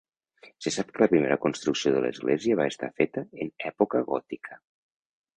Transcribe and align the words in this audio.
Se 0.65 0.71
sap 0.75 0.87
que 0.93 1.01
la 1.01 1.07
primera 1.09 1.35
construcció 1.43 1.91
de 1.95 1.99
l'església 2.05 2.57
va 2.59 2.67
estar 2.73 2.89
feta 3.01 3.23
en 3.45 3.51
època 3.73 4.01
gòtica. 4.09 4.59